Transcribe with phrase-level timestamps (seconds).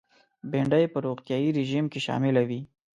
[0.51, 2.61] بېنډۍ په روغتیایي رژیم کې شامله وي